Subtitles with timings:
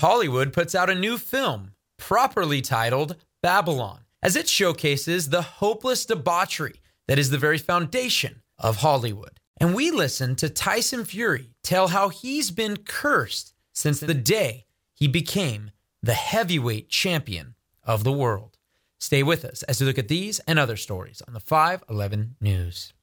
[0.00, 6.80] Hollywood puts out a new film, properly titled Babylon, as it showcases the hopeless debauchery
[7.06, 9.38] that is the very foundation of Hollywood.
[9.60, 15.06] And we listen to Tyson Fury tell how he's been cursed since the day he
[15.06, 15.70] became
[16.02, 17.54] the heavyweight champion
[17.84, 18.56] of the world.
[19.00, 22.94] Stay with us as we look at these and other stories on the 511 News.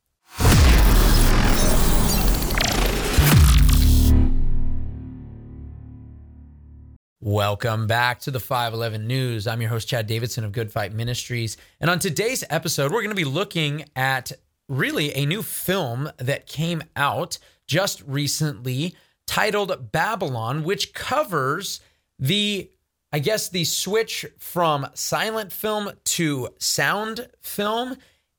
[7.19, 9.47] Welcome back to the 511 News.
[9.47, 11.57] I'm your host, Chad Davidson of Good Fight Ministries.
[11.81, 14.33] And on today's episode, we're going to be looking at
[14.69, 21.81] really a new film that came out just recently titled Babylon, which covers
[22.19, 22.69] the,
[23.11, 27.97] I guess, the switch from silent film to sound film.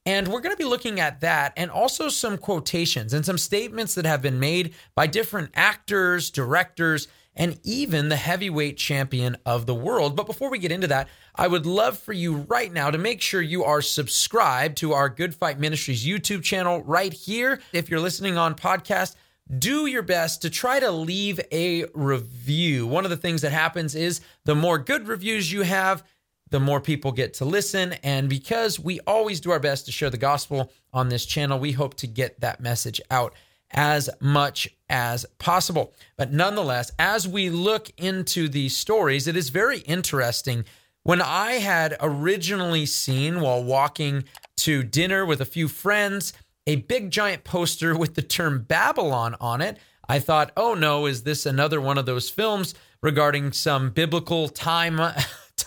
[0.08, 3.94] And we're going to be looking at that and also some quotations and some statements
[3.94, 9.74] that have been made by different actors, directors, and even the heavyweight champion of the
[9.74, 10.16] world.
[10.16, 13.20] But before we get into that, I would love for you right now to make
[13.20, 17.60] sure you are subscribed to our Good Fight Ministries YouTube channel right here.
[17.74, 19.14] If you're listening on podcast,
[19.58, 22.86] do your best to try to leave a review.
[22.86, 26.02] One of the things that happens is the more good reviews you have,
[26.50, 27.94] the more people get to listen.
[28.02, 31.72] And because we always do our best to share the gospel on this channel, we
[31.72, 33.34] hope to get that message out
[33.70, 35.92] as much as possible.
[36.16, 40.64] But nonetheless, as we look into these stories, it is very interesting.
[41.02, 44.24] When I had originally seen while walking
[44.58, 46.32] to dinner with a few friends
[46.66, 51.22] a big giant poster with the term Babylon on it, I thought, oh no, is
[51.22, 55.00] this another one of those films regarding some biblical time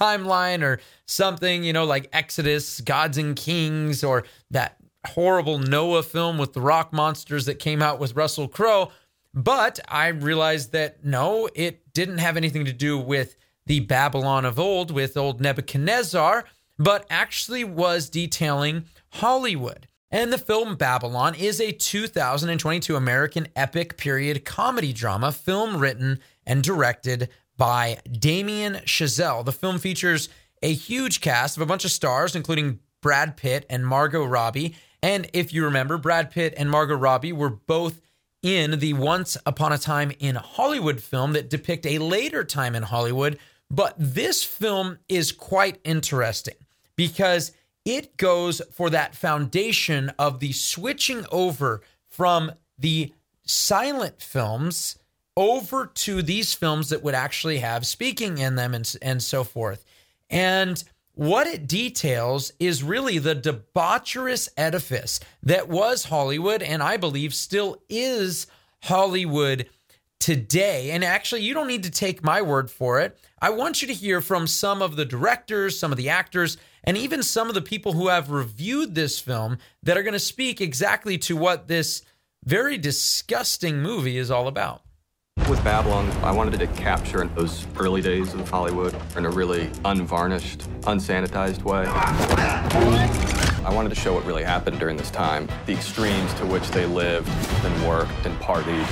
[0.02, 6.38] timeline or something, you know, like Exodus, Gods and Kings, or that horrible Noah film
[6.38, 8.92] with the rock monsters that came out with Russell Crowe.
[9.34, 13.36] But I realized that no, it didn't have anything to do with
[13.66, 16.46] the Babylon of old with old Nebuchadnezzar,
[16.78, 19.88] but actually was detailing Hollywood.
[20.10, 26.62] And the film Babylon is a 2022 American epic period comedy drama film written and
[26.62, 27.30] directed
[27.62, 29.46] by Damien Chazelle.
[29.46, 30.30] The film features
[30.64, 35.30] a huge cast of a bunch of stars, including Brad Pitt and Margot Robbie, and
[35.32, 38.02] if you remember, Brad Pitt and Margot Robbie were both
[38.42, 42.82] in the Once Upon a Time in Hollywood film that depict a later time in
[42.82, 43.38] Hollywood.
[43.70, 46.56] But this film is quite interesting
[46.96, 47.52] because
[47.86, 53.14] it goes for that foundation of the switching over from the
[53.46, 54.98] silent films
[55.38, 59.86] over to these films that would actually have speaking in them and, and so forth.
[60.30, 60.84] And
[61.14, 67.82] what it details is really the debaucherous edifice that was Hollywood and I believe still
[67.90, 68.48] is
[68.84, 69.68] Hollywood
[70.20, 70.92] today.
[70.92, 73.18] And actually, you don't need to take my word for it.
[73.42, 76.96] I want you to hear from some of the directors, some of the actors, and
[76.96, 80.62] even some of the people who have reviewed this film that are going to speak
[80.62, 82.04] exactly to what this
[82.46, 84.84] very disgusting movie is all about.
[85.52, 90.62] With Babylon, I wanted to capture those early days of Hollywood in a really unvarnished,
[90.84, 91.84] unsanitized way.
[91.88, 96.86] I wanted to show what really happened during this time, the extremes to which they
[96.86, 97.28] lived
[97.66, 98.86] and worked and partied.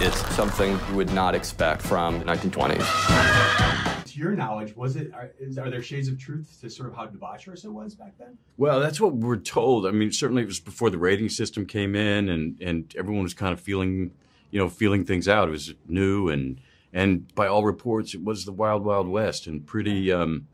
[0.00, 4.04] It's something you would not expect from the 1920s.
[4.06, 6.96] To your knowledge, was it are, is, are there shades of truth to sort of
[6.96, 8.38] how debaucherous it was back then?
[8.56, 9.86] Well, that's what we're told.
[9.86, 13.34] I mean, certainly it was before the rating system came in, and and everyone was
[13.34, 14.12] kind of feeling
[14.50, 15.48] you know, feeling things out.
[15.48, 16.60] It was new and
[16.92, 20.48] and by all reports, it was the wild, wild west and pretty, um,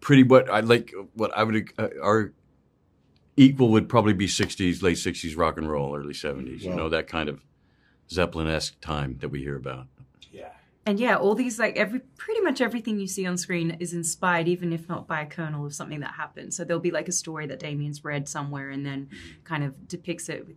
[0.00, 0.22] pretty.
[0.22, 2.32] What I like, what I would uh, our
[3.36, 6.60] equal would probably be '60s, late '60s rock and roll, early '70s.
[6.60, 7.42] You know, that kind of
[8.10, 9.86] Zeppelin esque time that we hear about.
[10.30, 10.50] Yeah.
[10.84, 14.48] And yeah, all these like every pretty much everything you see on screen is inspired,
[14.48, 16.52] even if not by a kernel of something that happened.
[16.52, 19.08] So there'll be like a story that Damien's read somewhere and then
[19.44, 20.56] kind of depicts it with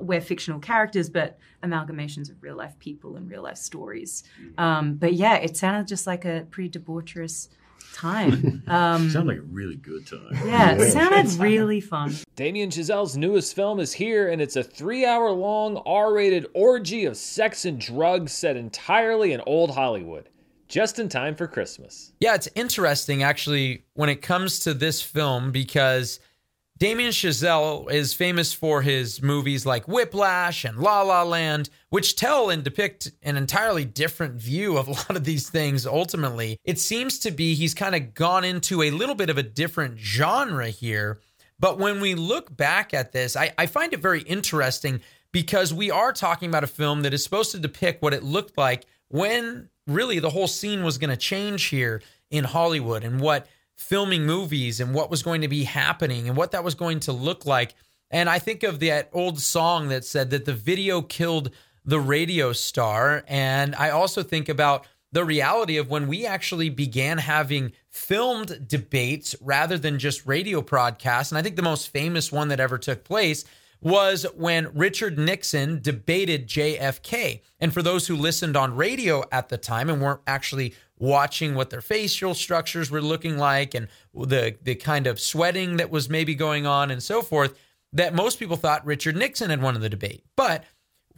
[0.00, 4.24] we're fictional characters, but amalgamations of real life people and real life stories.
[4.56, 7.48] Um, but yeah, it sounded just like a pretty debaucherous
[7.92, 8.62] time.
[8.68, 10.28] Um, Sounded like a really good time.
[10.46, 12.14] yeah, it sounded really fun.
[12.36, 17.06] Damien Chazelle's newest film is here, and it's a three hour long R rated orgy
[17.06, 20.28] of sex and drugs set entirely in old Hollywood,
[20.68, 22.12] just in time for Christmas.
[22.20, 26.20] Yeah, it's interesting actually when it comes to this film because
[26.78, 32.50] Damien Chazelle is famous for his movies like Whiplash and La La Land, which tell
[32.50, 36.56] and depict an entirely different view of a lot of these things ultimately.
[36.62, 39.98] It seems to be he's kind of gone into a little bit of a different
[39.98, 41.18] genre here.
[41.58, 45.00] But when we look back at this, I, I find it very interesting
[45.32, 48.56] because we are talking about a film that is supposed to depict what it looked
[48.56, 53.48] like when really the whole scene was going to change here in Hollywood and what
[53.78, 57.12] filming movies and what was going to be happening and what that was going to
[57.12, 57.74] look like.
[58.10, 61.50] And I think of that old song that said that the video killed
[61.84, 63.24] the radio star.
[63.28, 69.34] And I also think about the reality of when we actually began having filmed debates
[69.40, 71.30] rather than just radio broadcasts.
[71.32, 73.44] And I think the most famous one that ever took place
[73.80, 77.42] was when Richard Nixon debated JFK.
[77.60, 81.70] And for those who listened on radio at the time and weren't actually watching what
[81.70, 86.34] their facial structures were looking like and the the kind of sweating that was maybe
[86.34, 87.58] going on and so forth,
[87.92, 90.24] that most people thought Richard Nixon had won the debate.
[90.36, 90.64] But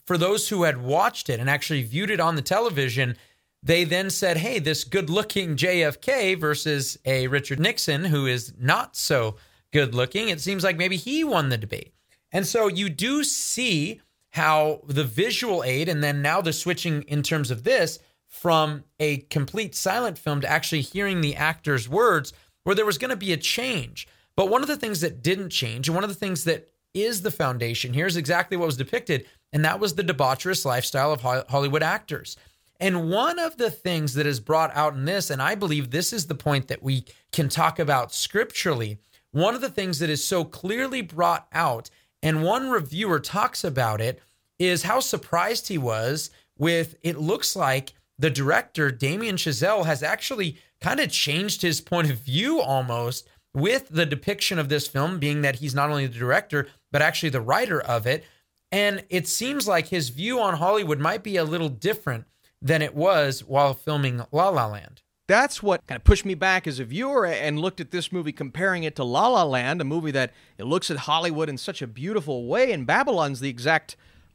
[0.07, 3.17] for those who had watched it and actually viewed it on the television,
[3.63, 8.97] they then said, hey, this good looking JFK versus a Richard Nixon who is not
[8.97, 9.37] so
[9.73, 11.93] good looking, it seems like maybe he won the debate.
[12.33, 14.01] And so you do see
[14.31, 17.99] how the visual aid, and then now the switching in terms of this
[18.31, 22.33] from a complete silent film to actually hearing the actor's words,
[22.65, 24.09] where there was going to be a change.
[24.37, 27.21] But one of the things that didn't change, and one of the things that is
[27.21, 31.21] the foundation here is exactly what was depicted, and that was the debaucherous lifestyle of
[31.21, 32.37] Hollywood actors.
[32.79, 36.13] And one of the things that is brought out in this, and I believe this
[36.13, 38.99] is the point that we can talk about scripturally,
[39.33, 41.91] one of the things that is so clearly brought out
[42.23, 44.21] and one reviewer talks about it
[44.59, 50.59] is how surprised he was with it looks like the director, Damien Chazelle, has actually
[50.81, 55.43] kind of changed his point of view almost with the depiction of this film, being
[55.43, 58.25] that he's not only the director, but actually the writer of it.
[58.71, 62.27] And it seems like his view on Hollywood might be a little different
[62.63, 66.67] than it was while filming La La Land that's what kind of pushed me back
[66.67, 69.85] as a viewer and looked at this movie comparing it to La La Land, a
[69.85, 73.95] movie that it looks at Hollywood in such a beautiful way, and Babylon's the exact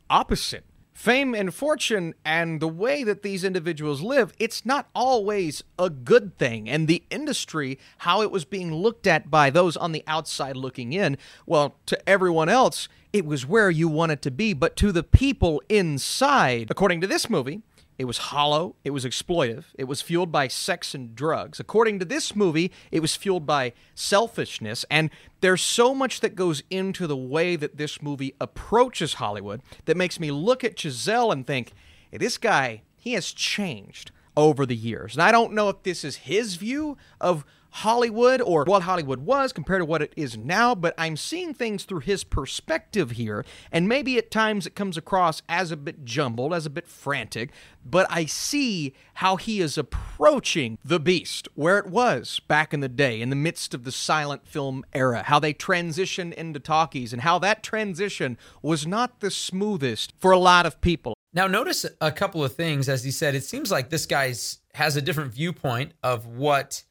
[0.10, 0.64] opposite.
[0.96, 6.38] Fame and fortune and the way that these individuals live, it's not always a good
[6.38, 6.70] thing.
[6.70, 10.94] And the industry, how it was being looked at by those on the outside looking
[10.94, 14.54] in, well, to everyone else, it was where you wanted to be.
[14.54, 17.62] But to the people inside, according to this movie,
[17.98, 21.60] it was hollow, it was exploitive, it was fueled by sex and drugs.
[21.60, 25.10] According to this movie, it was fueled by selfishness, and
[25.42, 30.20] there's so much that goes into the way that this movie approaches Hollywood that makes
[30.20, 31.74] me look at Chazelle and think,
[32.12, 35.14] hey, this guy, he has changed over the years.
[35.14, 37.46] And I don't know if this is his view of
[37.76, 41.84] Hollywood or what Hollywood was compared to what it is now, but I'm seeing things
[41.84, 46.54] through his perspective here, and maybe at times it comes across as a bit jumbled,
[46.54, 47.52] as a bit frantic,
[47.84, 52.88] but I see how he is approaching the beast where it was back in the
[52.88, 57.24] day, in the midst of the silent film era, how they transitioned into talkies, and
[57.24, 61.14] how that transition was not the smoothest for a lot of people.
[61.34, 62.88] Now, notice a couple of things.
[62.88, 66.85] As he said, it seems like this guy's has a different viewpoint of what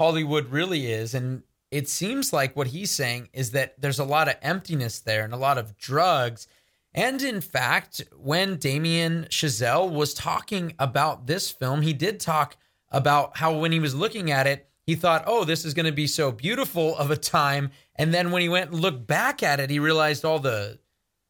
[0.00, 1.12] Hollywood really is.
[1.12, 5.24] And it seems like what he's saying is that there's a lot of emptiness there
[5.24, 6.48] and a lot of drugs.
[6.94, 12.56] And in fact, when Damien Chazelle was talking about this film, he did talk
[12.90, 15.92] about how when he was looking at it, he thought, oh, this is going to
[15.92, 17.70] be so beautiful of a time.
[17.94, 20.78] And then when he went and looked back at it, he realized all the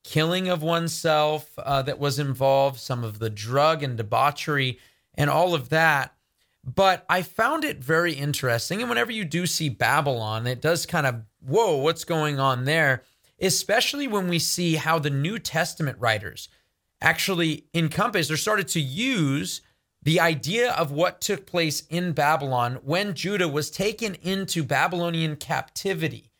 [0.04, 4.78] killing of oneself uh, that was involved, some of the drug and debauchery,
[5.14, 6.14] and all of that.
[6.64, 8.80] But I found it very interesting.
[8.80, 13.02] And whenever you do see Babylon, it does kind of, whoa, what's going on there?
[13.40, 16.48] Especially when we see how the New Testament writers
[17.00, 19.62] actually encompassed or started to use
[20.02, 26.30] the idea of what took place in Babylon when Judah was taken into Babylonian captivity.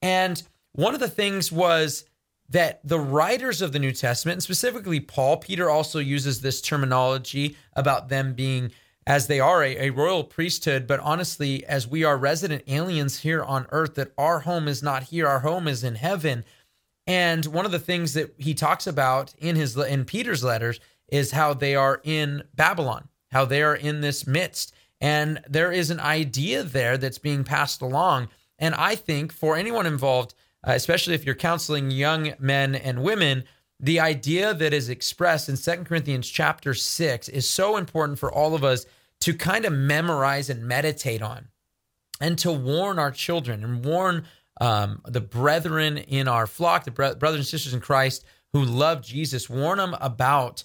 [0.00, 0.42] And
[0.72, 2.04] one of the things was
[2.48, 7.56] that the writers of the New Testament, and specifically Paul, Peter also uses this terminology
[7.74, 8.72] about them being
[9.06, 13.42] as they are a, a, royal priesthood, but honestly, as we are resident aliens here
[13.42, 16.44] on earth, that our home is not here, our home is in heaven.
[17.06, 20.78] And one of the things that he talks about in his in Peter's letters
[21.08, 24.72] is how they are in Babylon, how they are in this midst.
[25.00, 28.28] And there is an idea there that's being passed along.
[28.58, 30.34] And I think for anyone involved,
[30.66, 33.42] uh, especially if you're counseling young men and women,
[33.82, 38.54] the idea that is expressed in Second Corinthians chapter 6 is so important for all
[38.54, 38.86] of us
[39.20, 41.48] to kind of memorize and meditate on
[42.20, 44.24] and to warn our children and warn
[44.60, 49.02] um, the brethren in our flock, the bre- brothers and sisters in Christ who love
[49.02, 50.62] Jesus, warn them about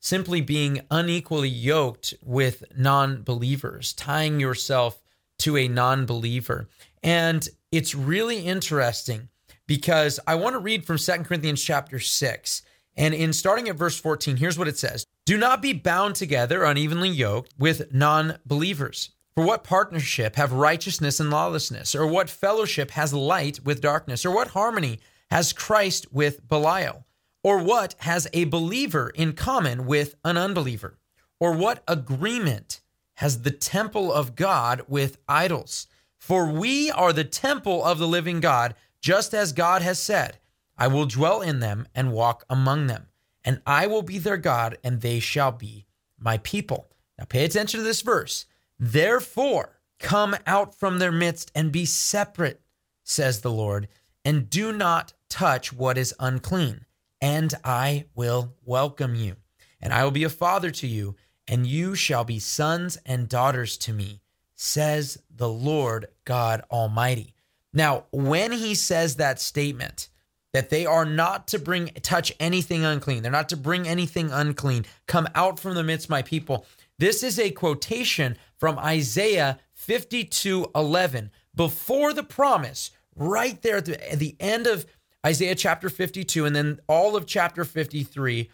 [0.00, 5.00] simply being unequally yoked with non believers, tying yourself
[5.38, 6.68] to a non believer.
[7.02, 9.28] And it's really interesting
[9.68, 12.62] because I want to read from Second Corinthians chapter 6.
[12.96, 16.64] And in starting at verse 14, here's what it says Do not be bound together,
[16.64, 19.10] unevenly yoked with non believers.
[19.36, 21.94] For what partnership have righteousness and lawlessness?
[21.94, 24.26] Or what fellowship has light with darkness?
[24.26, 24.98] Or what harmony
[25.30, 27.06] has Christ with Belial?
[27.44, 30.98] Or what has a believer in common with an unbeliever?
[31.38, 32.80] Or what agreement
[33.18, 35.86] has the temple of God with idols?
[36.18, 40.38] For we are the temple of the living God, just as God has said,
[40.76, 43.08] I will dwell in them and walk among them
[43.48, 45.86] and I will be their God, and they shall be
[46.18, 46.88] my people.
[47.18, 48.44] Now pay attention to this verse.
[48.78, 52.60] Therefore, come out from their midst and be separate,
[53.04, 53.88] says the Lord,
[54.22, 56.84] and do not touch what is unclean,
[57.22, 59.36] and I will welcome you.
[59.80, 63.78] And I will be a father to you, and you shall be sons and daughters
[63.78, 64.20] to me,
[64.56, 67.32] says the Lord God Almighty.
[67.72, 70.08] Now, when he says that statement,
[70.52, 73.22] that they are not to bring touch anything unclean.
[73.22, 74.86] They're not to bring anything unclean.
[75.06, 76.66] Come out from the midst, my people.
[76.98, 81.30] This is a quotation from Isaiah 52 11.
[81.54, 84.86] Before the promise, right there at the, at the end of
[85.26, 88.50] Isaiah chapter 52, and then all of chapter 53,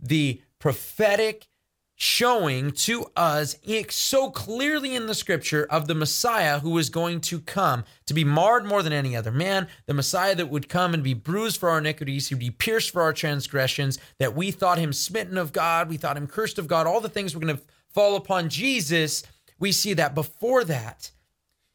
[0.00, 1.46] the prophetic
[1.96, 3.56] showing to us
[3.90, 8.24] so clearly in the scripture of the Messiah who was going to come to be
[8.24, 11.70] marred more than any other man, the Messiah that would come and be bruised for
[11.70, 15.88] our iniquities, he'd be pierced for our transgressions, that we thought him smitten of God,
[15.88, 19.22] we thought him cursed of God, all the things were going to fall upon Jesus.
[19.60, 21.12] We see that before that,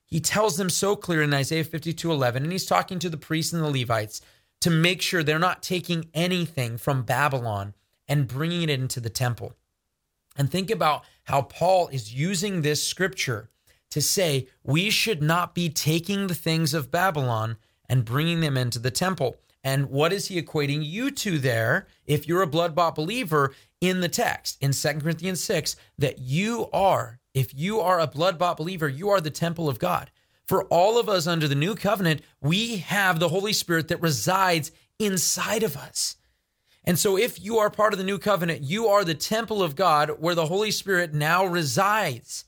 [0.06, 3.54] he tells them so clear in Isaiah 52 11, and he's talking to the priests
[3.54, 4.22] and the Levites
[4.62, 7.74] to make sure they're not taking anything from Babylon
[8.08, 9.56] and bringing it into the temple.
[10.40, 13.50] And think about how Paul is using this scripture
[13.92, 17.58] to say we should not be taking the things of Babylon
[17.90, 19.36] and bringing them into the temple.
[19.66, 24.00] And what is he equating you to there if you're a blood bought believer in
[24.00, 28.56] the text in 2 Corinthians 6 that you are, if you are a blood bought
[28.56, 30.10] believer, you are the temple of God.
[30.48, 34.72] For all of us under the new covenant, we have the Holy Spirit that resides
[35.00, 36.16] inside of us.
[36.86, 39.76] And so, if you are part of the new covenant, you are the temple of
[39.76, 42.46] God where the Holy Spirit now resides.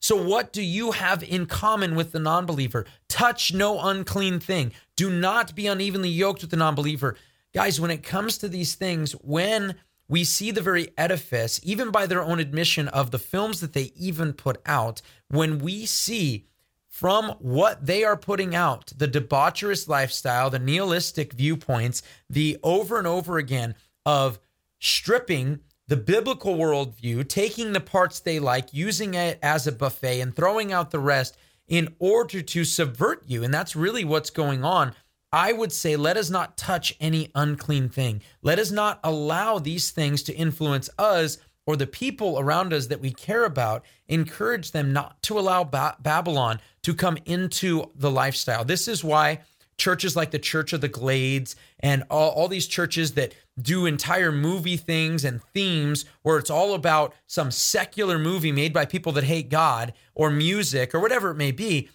[0.00, 2.86] So, what do you have in common with the non believer?
[3.08, 4.72] Touch no unclean thing.
[4.96, 7.16] Do not be unevenly yoked with the non believer.
[7.54, 9.74] Guys, when it comes to these things, when
[10.08, 13.92] we see the very edifice, even by their own admission of the films that they
[13.96, 16.46] even put out, when we see
[16.98, 23.06] from what they are putting out the debaucherous lifestyle, the nihilistic viewpoints, the over and
[23.06, 24.40] over again of
[24.80, 30.34] stripping the biblical worldview, taking the parts they like, using it as a buffet, and
[30.34, 31.36] throwing out the rest
[31.68, 33.44] in order to subvert you.
[33.44, 34.92] And that's really what's going on.
[35.32, 38.22] I would say, let us not touch any unclean thing.
[38.42, 43.02] Let us not allow these things to influence us or the people around us that
[43.02, 48.64] we care about, encourage them not to allow ba- Babylon to come into the lifestyle.
[48.64, 49.40] This is why
[49.76, 54.32] churches like the Church of the Glades and all, all these churches that do entire
[54.32, 59.24] movie things and themes where it's all about some secular movie made by people that
[59.24, 61.90] hate God or music or whatever it may be.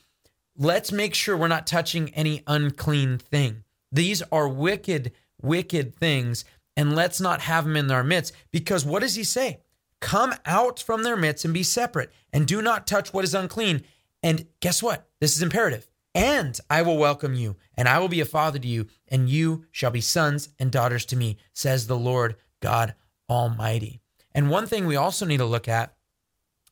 [0.55, 3.63] Let's make sure we're not touching any unclean thing.
[3.91, 8.33] These are wicked, wicked things and let's not have them in our midst.
[8.51, 9.59] Because what does he say?
[9.99, 13.83] Come out from their midst and be separate, and do not touch what is unclean.
[14.21, 15.07] And guess what?
[15.19, 15.87] This is imperative.
[16.15, 19.65] And I will welcome you, and I will be a father to you, and you
[19.71, 22.93] shall be sons and daughters to me, says the Lord God
[23.29, 24.01] Almighty.
[24.31, 25.95] And one thing we also need to look at,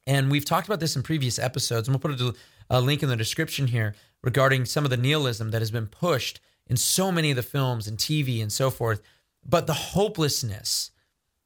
[0.06, 2.36] and we've talked about this in previous episodes, and we'll put
[2.70, 6.40] a, link in the description here regarding some of the nihilism that has been pushed
[6.68, 9.02] in so many of the films and TV and so forth
[9.48, 10.92] but the hopelessness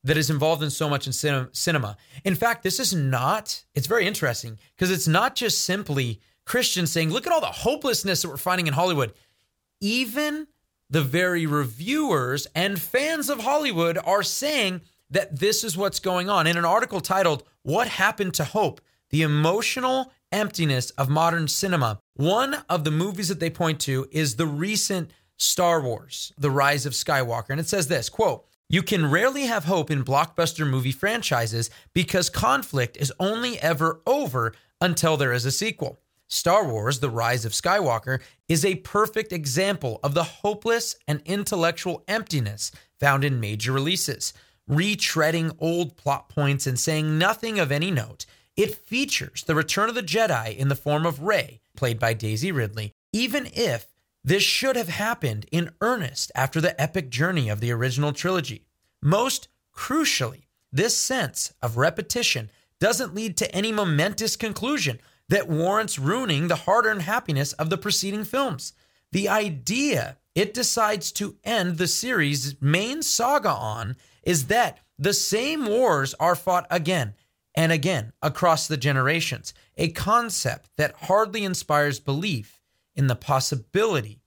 [0.03, 1.13] that is involved in so much in
[1.51, 1.97] cinema.
[2.23, 7.09] In fact, this is not, it's very interesting because it's not just simply Christians saying,
[7.09, 9.13] look at all the hopelessness that we're finding in Hollywood.
[9.81, 10.47] Even
[10.89, 16.45] the very reviewers and fans of Hollywood are saying that this is what's going on.
[16.45, 18.81] In an article titled, What Happened to Hope?
[19.09, 21.99] The Emotional Emptiness of Modern Cinema.
[22.15, 26.85] One of the movies that they point to is the recent Star Wars, The Rise
[26.85, 27.49] of Skywalker.
[27.49, 32.29] And it says this quote, you can rarely have hope in blockbuster movie franchises because
[32.29, 35.99] conflict is only ever over until there is a sequel.
[36.27, 42.03] Star Wars The Rise of Skywalker is a perfect example of the hopeless and intellectual
[42.07, 44.33] emptiness found in major releases.
[44.67, 48.25] Retreading old plot points and saying nothing of any note,
[48.57, 52.51] it features the return of the Jedi in the form of Rey, played by Daisy
[52.51, 53.85] Ridley, even if
[54.25, 58.65] this should have happened in earnest after the epic journey of the original trilogy.
[58.99, 66.47] Most crucially, this sense of repetition doesn't lead to any momentous conclusion that warrants ruining
[66.47, 68.73] the hard earned happiness of the preceding films.
[69.11, 75.67] The idea it decides to end the series' main saga on is that the same
[75.67, 77.13] wars are fought again
[77.53, 82.54] and again across the generations, a concept that hardly inspires belief
[82.95, 84.21] in the possibility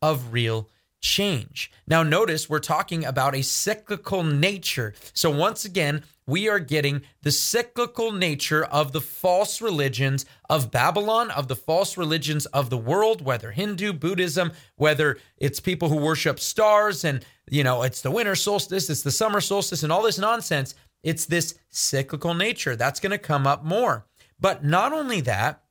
[0.00, 0.68] of real
[1.00, 1.70] change.
[1.86, 4.94] Now, notice we're talking about a cyclical nature.
[5.12, 11.30] So, once again, we are getting the cyclical nature of the false religions of Babylon,
[11.30, 16.40] of the false religions of the world, whether Hindu, Buddhism, whether it's people who worship
[16.40, 20.18] stars and, you know, it's the winter solstice, it's the summer solstice, and all this
[20.18, 20.74] nonsense.
[21.02, 24.06] It's this cyclical nature that's going to come up more.
[24.40, 25.63] But not only that,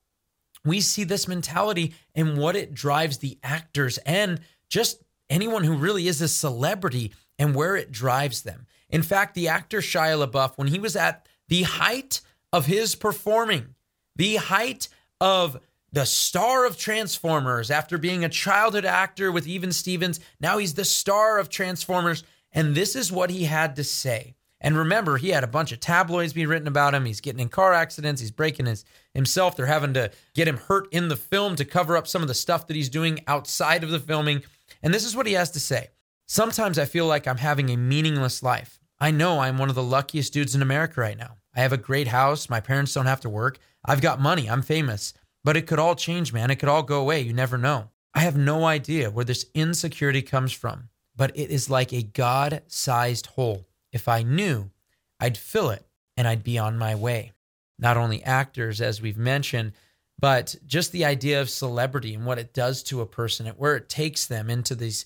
[0.66, 4.40] we see this mentality and what it drives the actors and
[4.70, 8.66] just anyone who really is a celebrity and where it drives them.
[8.90, 13.76] In fact, the actor Shia LaBeouf, when he was at the height of his performing,
[14.16, 14.88] the height
[15.20, 15.60] of
[15.92, 20.86] the star of Transformers, after being a childhood actor with Even Stevens, now he's the
[20.86, 22.24] star of Transformers.
[22.52, 24.36] And this is what he had to say.
[24.64, 27.04] And remember, he had a bunch of tabloids being written about him.
[27.04, 28.22] He's getting in car accidents.
[28.22, 29.56] He's breaking his himself.
[29.56, 32.34] They're having to get him hurt in the film to cover up some of the
[32.34, 34.42] stuff that he's doing outside of the filming.
[34.82, 35.90] And this is what he has to say.
[36.26, 38.80] Sometimes I feel like I'm having a meaningless life.
[39.00, 41.36] I know I'm one of the luckiest dudes in America right now.
[41.54, 42.50] I have a great house.
[42.50, 43.60] My parents don't have to work.
[43.84, 44.50] I've got money.
[44.50, 45.14] I'm famous.
[45.44, 46.50] But it could all change, man.
[46.50, 47.20] It could all go away.
[47.20, 47.90] You never know.
[48.14, 52.62] I have no idea where this insecurity comes from, but it is like a God
[52.68, 53.68] sized hole.
[53.94, 54.72] If I knew,
[55.20, 55.86] I'd fill it
[56.18, 57.32] and I'd be on my way.
[57.80, 59.72] Not only actors, as we've mentioned,
[60.20, 63.76] but just the idea of celebrity and what it does to a person and where
[63.76, 65.06] it takes them into these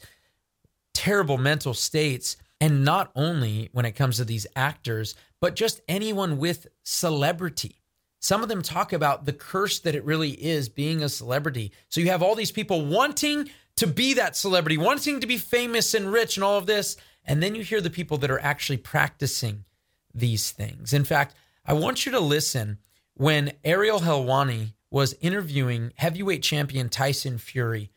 [0.94, 2.38] terrible mental states.
[2.60, 7.82] And not only when it comes to these actors, but just anyone with celebrity.
[8.20, 11.72] Some of them talk about the curse that it really is being a celebrity.
[11.90, 15.94] So you have all these people wanting to be that celebrity, wanting to be famous
[15.94, 16.98] and rich and all of this.
[17.28, 19.66] And then you hear the people that are actually practicing
[20.14, 20.94] these things.
[20.94, 21.36] In fact,
[21.66, 22.80] I want you to listen
[23.14, 27.92] when Ariel Helwani was interviewing heavyweight champion Tyson Fury.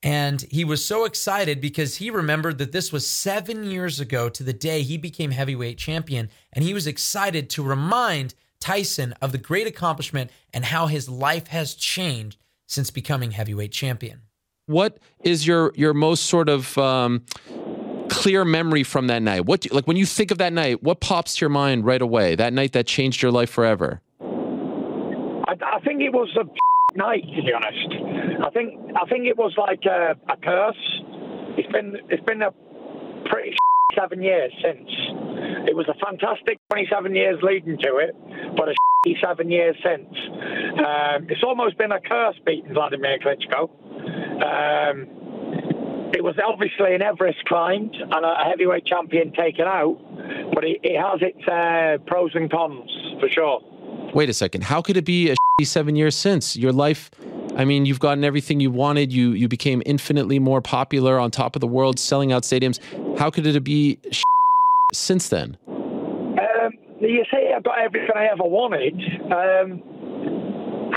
[0.00, 4.44] And he was so excited because he remembered that this was seven years ago to
[4.44, 6.30] the day he became heavyweight champion.
[6.52, 11.48] And he was excited to remind Tyson of the great accomplishment and how his life
[11.48, 14.20] has changed since becoming heavyweight champion.
[14.66, 17.24] What is your your most sort of um,
[18.08, 19.46] clear memory from that night?
[19.46, 22.02] What do, like when you think of that night, what pops to your mind right
[22.02, 22.34] away?
[22.34, 24.02] That night that changed your life forever.
[24.20, 26.44] I, I think it was a
[26.96, 28.44] night, to be honest.
[28.44, 31.02] I think I think it was like a, a curse.
[31.56, 32.52] It's been it's been a
[33.30, 33.56] pretty
[33.98, 34.88] seven years since.
[35.68, 38.14] It was a fantastic 27 years leading to it,
[38.56, 38.74] but a
[39.24, 40.08] seven years since.
[40.78, 43.70] Um, it's almost been a curse beating Vladimir Klitschko.
[44.42, 45.27] Um,
[46.12, 49.98] it was obviously an Everest climbed and a heavyweight champion taken out,
[50.54, 52.90] but it, it has its uh, pros and cons
[53.20, 53.60] for sure.
[54.14, 54.64] Wait a second.
[54.64, 57.10] How could it be a seven years since your life?
[57.56, 59.12] I mean, you've gotten everything you wanted.
[59.12, 62.78] You you became infinitely more popular on top of the world, selling out stadiums.
[63.18, 63.98] How could it be
[64.92, 65.58] since then?
[65.66, 68.94] Um, you say I've got everything I ever wanted.
[69.32, 69.82] Um,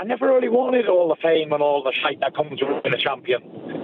[0.00, 2.94] I never really wanted all the fame and all the shite that comes with being
[2.94, 3.42] a champion.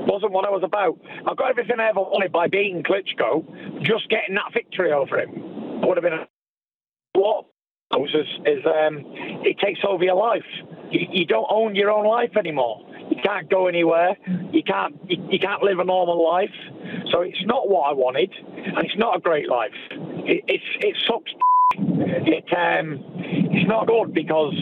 [0.08, 0.98] Wasn't what I was about.
[1.04, 5.82] I got everything I ever wanted by beating Klitschko, just getting that victory over him.
[5.82, 6.26] Would have been a
[7.12, 7.44] what
[7.96, 9.04] is, is um,
[9.44, 10.44] it takes over your life.
[10.90, 12.86] You, you, don't own your own life anymore.
[13.10, 14.16] You can't go anywhere.
[14.50, 16.54] You can't you, you, can't live a normal life.
[17.12, 19.72] So it's not what I wanted, and it's not a great life.
[19.90, 21.32] It, it's it sucks.
[21.76, 24.54] It um, it's not good because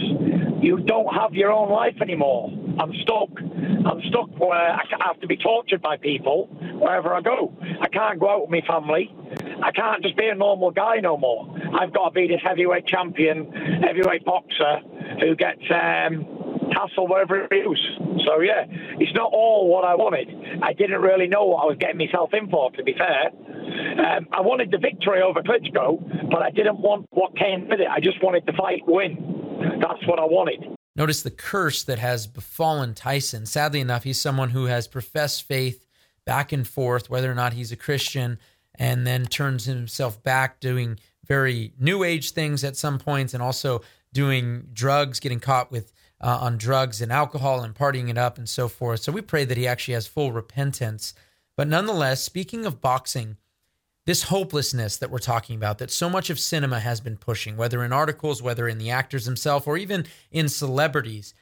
[0.61, 2.51] you don't have your own life anymore.
[2.79, 3.31] I'm stuck.
[3.41, 6.47] I'm stuck where I have to be tortured by people
[6.79, 7.53] wherever I go.
[7.81, 9.15] I can't go out with my family.
[9.63, 11.49] I can't just be a normal guy no more.
[11.79, 13.51] I've got to be this heavyweight champion,
[13.83, 14.81] heavyweight boxer
[15.21, 16.27] who gets um,
[16.73, 17.79] hassle wherever it is.
[18.27, 18.65] So yeah,
[18.99, 20.29] it's not all what I wanted.
[20.63, 23.31] I didn't really know what I was getting myself in for, to be fair.
[23.99, 27.89] Um, I wanted the victory over Klitschko, but I didn't want what came with it.
[27.89, 29.81] I just wanted the fight win.
[29.81, 30.77] That's what I wanted.
[30.97, 33.45] Notice the curse that has befallen Tyson.
[33.45, 35.87] Sadly enough, he's someone who has professed faith
[36.25, 38.39] back and forth, whether or not he's a Christian,
[38.75, 43.83] and then turns himself back doing very new age things at some points and also
[44.13, 48.49] doing drugs, getting caught with uh, on drugs and alcohol and partying it up and
[48.49, 49.01] so forth.
[49.01, 51.13] So we pray that he actually has full repentance.
[51.57, 53.37] But nonetheless, speaking of boxing,
[54.07, 57.85] this hopelessness that we're talking about that so much of cinema has been pushing, whether
[57.85, 61.35] in articles, whether in the actors themselves, or even in celebrities.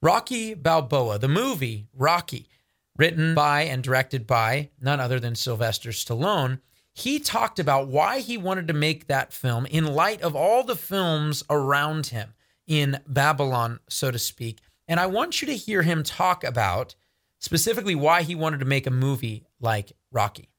[0.00, 2.48] Rocky Balboa, the movie Rocky,
[2.96, 6.60] written by and directed by none other than Sylvester Stallone,
[6.94, 10.76] he talked about why he wanted to make that film in light of all the
[10.76, 12.34] films around him
[12.66, 14.60] in Babylon, so to speak.
[14.86, 16.94] And I want you to hear him talk about
[17.38, 20.51] specifically why he wanted to make a movie like Rocky.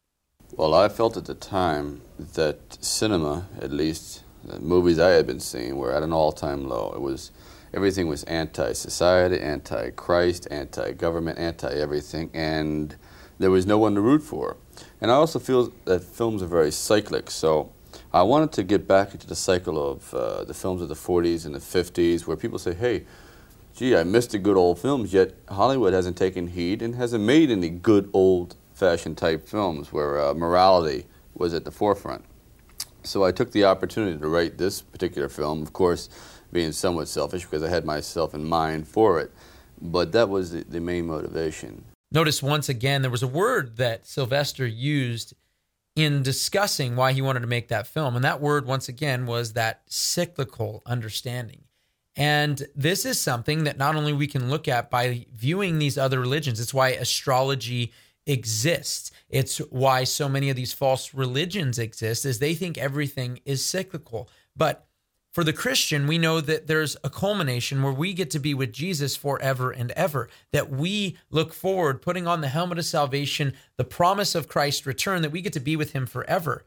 [0.56, 2.02] Well, I felt at the time
[2.36, 6.92] that cinema, at least the movies I had been seeing, were at an all-time low.
[6.94, 7.32] It was
[7.74, 12.96] everything was anti-society, anti-Christ, anti-government, anti-everything, and
[13.40, 14.58] there was no one to root for.
[15.02, 17.72] And I also feel that films are very cyclic, so
[18.14, 21.48] I wanted to get back into the cycle of uh, the films of the 40s
[21.48, 23.06] and the 50s, where people say, "Hey,
[23.76, 27.50] gee, I missed the good old films." Yet Hollywood hasn't taken heed and hasn't made
[27.50, 32.26] any good old fashion type films where uh, morality was at the forefront.
[33.04, 36.10] So I took the opportunity to write this particular film, of course,
[36.52, 39.32] being somewhat selfish because I had myself in mind for it.
[39.82, 41.84] But that was the, the main motivation.
[42.12, 45.34] Notice once again, there was a word that Sylvester used
[45.96, 48.16] in discussing why he wanted to make that film.
[48.16, 51.64] And that word, once again, was that cyclical understanding.
[52.16, 56.20] And this is something that not only we can look at by viewing these other
[56.20, 57.92] religions, it's why astrology
[58.26, 59.12] exists.
[59.30, 64.30] It's why so many of these false religions exist is they think everything is cyclical.
[64.56, 64.88] But
[65.34, 68.72] for the Christian, we know that there's a culmination where we get to be with
[68.72, 73.84] Jesus forever and ever, that we look forward, putting on the helmet of salvation, the
[73.84, 76.66] promise of Christ's return, that we get to be with him forever.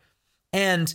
[0.53, 0.92] And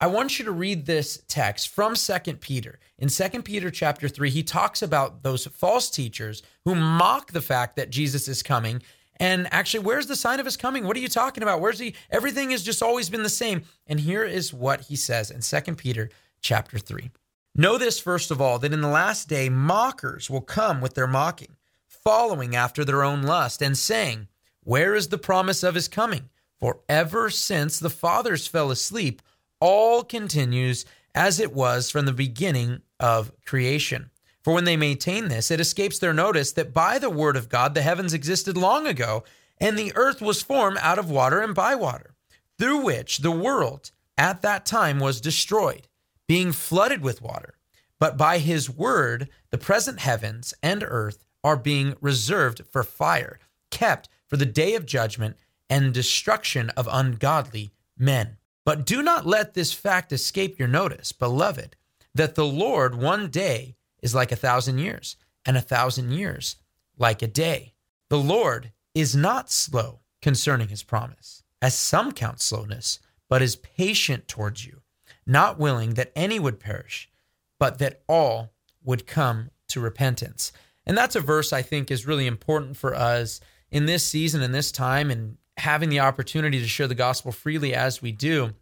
[0.00, 2.78] I want you to read this text from Second Peter.
[3.00, 7.74] In Second Peter chapter 3, he talks about those false teachers who mock the fact
[7.74, 8.80] that Jesus is coming
[9.20, 10.84] and actually, where's the sign of his coming?
[10.84, 11.60] What are you talking about?
[11.60, 11.94] Where's he?
[12.10, 13.62] Everything has just always been the same.
[13.86, 17.10] And here is what he says in Second Peter chapter 3.
[17.54, 21.08] Know this first of all, that in the last day mockers will come with their
[21.08, 21.56] mocking,
[21.88, 24.28] following after their own lust, and saying,
[24.62, 26.28] Where is the promise of his coming?
[26.60, 29.22] For ever since the fathers fell asleep,
[29.60, 34.10] all continues as it was from the beginning of creation.
[34.42, 37.74] For when they maintain this, it escapes their notice that by the word of God
[37.74, 39.24] the heavens existed long ago,
[39.60, 42.14] and the earth was formed out of water and by water,
[42.58, 45.88] through which the world at that time was destroyed,
[46.26, 47.54] being flooded with water.
[47.98, 53.38] But by his word, the present heavens and earth are being reserved for fire,
[53.70, 55.36] kept for the day of judgment
[55.70, 58.36] and destruction of ungodly men.
[58.64, 61.76] But do not let this fact escape your notice, beloved,
[62.14, 66.56] that the Lord one day is like a thousand years, and a thousand years
[66.96, 67.74] like a day.
[68.10, 74.26] The Lord is not slow concerning his promise, as some count slowness, but is patient
[74.28, 74.80] towards you,
[75.26, 77.10] not willing that any would perish,
[77.58, 80.52] but that all would come to repentance.
[80.86, 84.54] And that's a verse I think is really important for us in this season and
[84.54, 88.54] this time and having the opportunity to share the gospel freely as we do,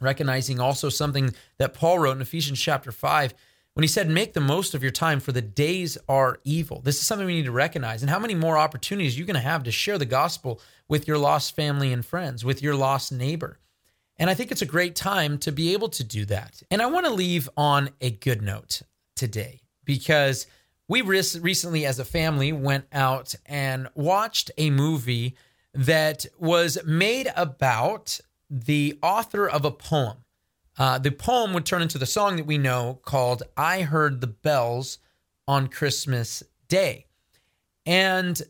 [0.00, 3.34] recognizing also something that Paul wrote in Ephesians chapter 5
[3.78, 6.80] when he said, Make the most of your time, for the days are evil.
[6.80, 8.02] This is something we need to recognize.
[8.02, 11.06] And how many more opportunities are you're going to have to share the gospel with
[11.06, 13.60] your lost family and friends, with your lost neighbor.
[14.16, 16.60] And I think it's a great time to be able to do that.
[16.72, 18.82] And I want to leave on a good note
[19.14, 20.48] today because
[20.88, 25.36] we recently, as a family, went out and watched a movie
[25.72, 28.18] that was made about
[28.50, 30.16] the author of a poem
[30.78, 34.28] uh, the poem would turn into the song that we know called I Heard the
[34.28, 34.98] Bells
[35.46, 37.06] on Christmas Day.
[37.84, 38.40] And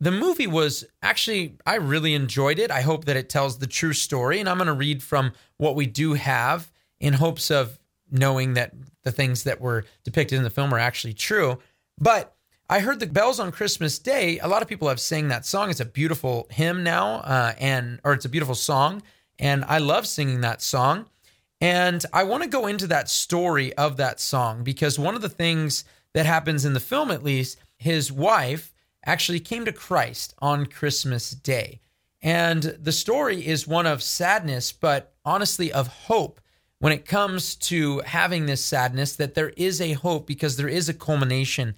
[0.00, 2.70] the movie was actually, I really enjoyed it.
[2.70, 4.40] I hope that it tells the true story.
[4.40, 7.78] And I'm going to read from what we do have in hopes of
[8.10, 11.58] knowing that the things that were depicted in the film are actually true.
[11.98, 12.34] But
[12.68, 14.38] I heard the bells on Christmas Day.
[14.38, 15.70] A lot of people have sang that song.
[15.70, 19.02] It's a beautiful hymn now, uh, and or it's a beautiful song,
[19.40, 21.06] and I love singing that song.
[21.60, 25.28] And I want to go into that story of that song because one of the
[25.28, 28.72] things that happens in the film, at least, his wife
[29.04, 31.80] actually came to Christ on Christmas Day.
[32.22, 36.40] And the story is one of sadness, but honestly of hope
[36.78, 40.88] when it comes to having this sadness, that there is a hope because there is
[40.88, 41.74] a culmination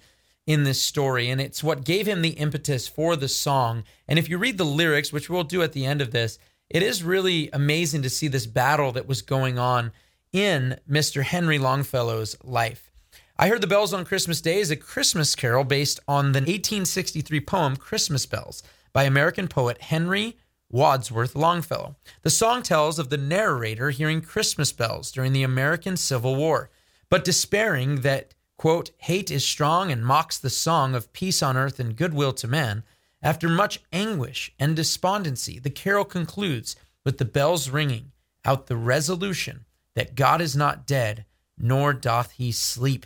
[0.47, 1.29] in this story.
[1.29, 3.83] And it's what gave him the impetus for the song.
[4.07, 6.39] And if you read the lyrics, which we'll do at the end of this,
[6.73, 9.91] it is really amazing to see this battle that was going on
[10.33, 11.21] in Mr.
[11.21, 12.91] Henry Longfellow's life.
[13.37, 17.39] I Heard the Bells on Christmas Day is a Christmas carol based on the 1863
[17.41, 20.37] poem Christmas Bells by American poet Henry
[20.71, 21.95] Wadsworth Longfellow.
[22.23, 26.71] The song tells of the narrator hearing Christmas bells during the American Civil War,
[27.07, 31.79] but despairing that, quote, hate is strong and mocks the song of peace on earth
[31.79, 32.83] and goodwill to men.
[33.23, 38.11] After much anguish and despondency, the carol concludes with the bells ringing
[38.43, 39.63] out the resolution
[39.95, 41.23] that God is not dead,
[41.57, 43.05] nor doth he sleep,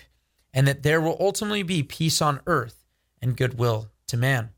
[0.51, 2.83] and that there will ultimately be peace on earth
[3.21, 4.49] and goodwill to man.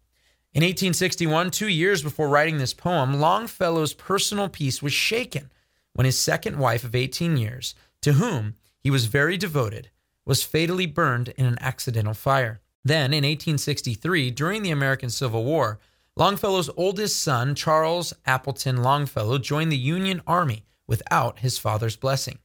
[0.53, 5.51] In 1861, two years before writing this poem, Longfellow's personal peace was shaken
[5.93, 9.89] when his second wife of 18 years, to whom he was very devoted,
[10.25, 12.61] was fatally burned in an accidental fire.
[12.83, 15.79] Then, in 1863, during the American Civil War,
[16.15, 22.39] Longfellow's oldest son, Charles Appleton Longfellow, joined the Union Army without his father's blessing.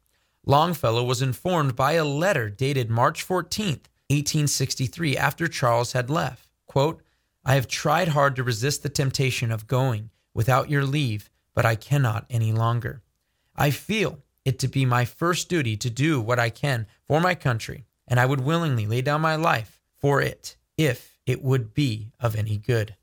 [0.47, 3.67] Longfellow was informed by a letter dated March 14,
[4.11, 6.51] 1863, after Charles had left.
[6.67, 7.03] Quote,
[7.45, 11.75] I have tried hard to resist the temptation of going without your leave, but I
[11.75, 13.03] cannot any longer.
[13.57, 17.35] I feel it to be my first duty to do what I can for my
[17.35, 19.74] country, and I would willingly lay down my life
[20.05, 22.95] for it if it would be of any good.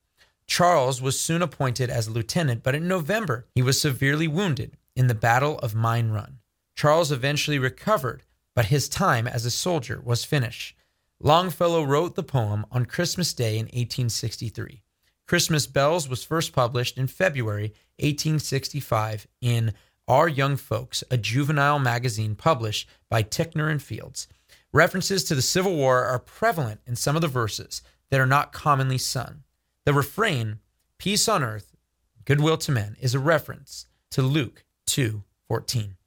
[0.45, 5.15] Charles was soon appointed as lieutenant, but in November he was severely wounded in the
[5.15, 6.37] Battle of Mine Run.
[6.75, 8.21] Charles eventually recovered,
[8.53, 10.75] but his time as a soldier was finished.
[11.19, 14.83] Longfellow wrote the poem on Christmas Day in 1863.
[15.27, 19.73] Christmas Bells was first published in February 1865 in
[20.07, 24.27] Our Young Folks, a juvenile magazine published by Ticknor and Fields.
[24.73, 28.53] References to the Civil War are prevalent in some of the verses that are not
[28.53, 29.43] commonly sung.
[29.85, 30.59] The refrain,
[30.97, 31.75] Peace on earth,
[32.23, 35.97] goodwill to men, is a reference to Luke 2:14.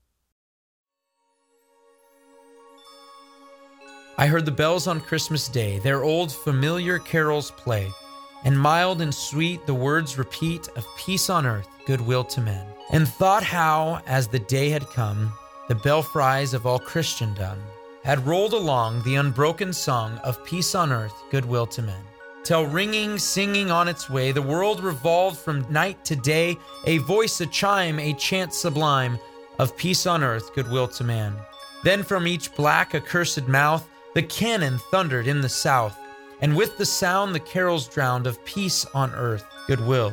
[4.17, 7.91] I heard the bells on Christmas Day, their old familiar carols play,
[8.45, 12.67] and mild and sweet the words repeat of peace on earth, goodwill to men.
[12.91, 15.35] And thought how, as the day had come,
[15.69, 17.61] the belfries of all Christendom
[18.05, 22.03] had rolled along the unbroken song of peace on earth, goodwill to men.
[22.45, 27.41] Till ringing, singing on its way, the world revolved from night to day, a voice,
[27.41, 29.19] a chime, a chant sublime
[29.59, 31.35] of peace on earth, goodwill to man.
[31.83, 35.99] Then from each black, accursed mouth, the cannon thundered in the south,
[36.43, 40.13] and with the sound the carols drowned of peace on earth, goodwill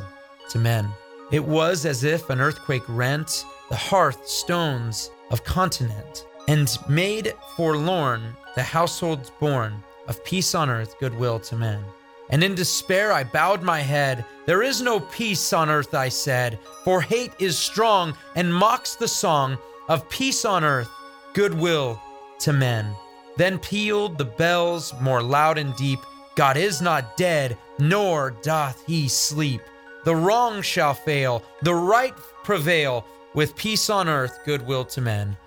[0.49, 0.87] to men.
[1.31, 8.35] It was as if an earthquake rent the hearth stones of continent, and made forlorn
[8.55, 11.83] the households born of peace on earth, goodwill to men.
[12.29, 14.25] And in despair I bowed my head.
[14.45, 19.07] There is no peace on earth, I said, for hate is strong and mocks the
[19.07, 19.57] song
[19.89, 20.89] of peace on earth,
[21.33, 22.01] goodwill
[22.39, 22.93] to men.
[23.37, 25.99] Then pealed the bells more loud and deep
[26.35, 29.61] God is not dead, nor doth he sleep.
[30.05, 35.37] The wrong shall fail, the right prevail, with peace on earth, goodwill to men.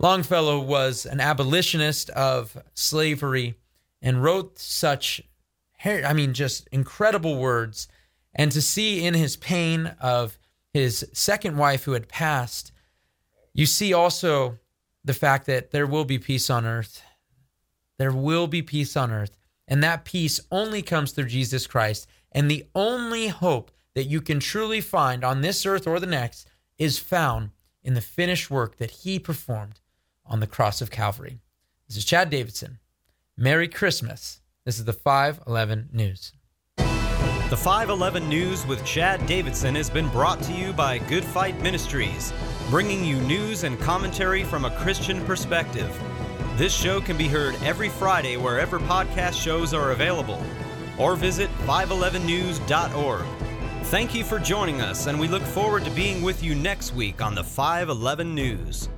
[0.00, 3.54] Longfellow was an abolitionist of slavery
[4.02, 5.22] and wrote such,
[5.84, 7.86] I mean, just incredible words.
[8.34, 10.38] And to see in his pain of
[10.72, 12.72] his second wife who had passed,
[13.52, 14.58] you see also
[15.04, 17.02] the fact that there will be peace on earth
[18.00, 19.36] there will be peace on earth.
[19.68, 22.08] And that peace only comes through Jesus Christ.
[22.32, 26.48] And the only hope that you can truly find on this earth or the next
[26.78, 27.50] is found
[27.82, 29.80] in the finished work that he performed
[30.30, 31.40] on the cross of Calvary.
[31.88, 32.78] This is Chad Davidson.
[33.36, 34.40] Merry Christmas.
[34.64, 36.32] This is the 511 News.
[36.76, 42.32] The 511 News with Chad Davidson has been brought to you by Good Fight Ministries,
[42.68, 45.90] bringing you news and commentary from a Christian perspective.
[46.54, 50.40] This show can be heard every Friday wherever podcast shows are available,
[50.96, 53.24] or visit 511news.org.
[53.84, 57.20] Thank you for joining us, and we look forward to being with you next week
[57.20, 58.88] on the 511 News.